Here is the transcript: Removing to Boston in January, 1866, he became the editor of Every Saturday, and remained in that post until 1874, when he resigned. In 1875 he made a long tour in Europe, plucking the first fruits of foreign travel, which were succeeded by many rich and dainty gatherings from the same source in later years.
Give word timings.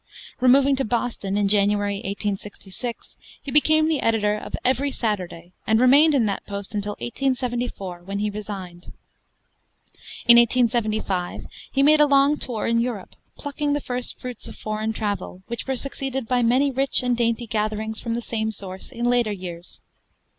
Removing 0.39 0.75
to 0.77 0.83
Boston 0.83 1.37
in 1.37 1.47
January, 1.47 1.97
1866, 1.97 3.15
he 3.39 3.51
became 3.51 3.87
the 3.87 4.01
editor 4.01 4.35
of 4.35 4.55
Every 4.65 4.89
Saturday, 4.89 5.53
and 5.67 5.79
remained 5.79 6.15
in 6.15 6.25
that 6.25 6.43
post 6.47 6.73
until 6.73 6.93
1874, 6.93 8.01
when 8.03 8.17
he 8.17 8.31
resigned. 8.31 8.85
In 10.25 10.39
1875 10.39 11.45
he 11.71 11.83
made 11.83 11.99
a 12.01 12.07
long 12.07 12.39
tour 12.39 12.65
in 12.65 12.79
Europe, 12.81 13.15
plucking 13.37 13.73
the 13.73 13.79
first 13.79 14.19
fruits 14.19 14.47
of 14.47 14.55
foreign 14.55 14.91
travel, 14.91 15.43
which 15.45 15.67
were 15.67 15.75
succeeded 15.75 16.27
by 16.27 16.41
many 16.41 16.71
rich 16.71 17.03
and 17.03 17.15
dainty 17.15 17.45
gatherings 17.45 17.99
from 17.99 18.15
the 18.15 18.23
same 18.23 18.51
source 18.51 18.91
in 18.91 19.05
later 19.07 19.31
years. 19.31 19.81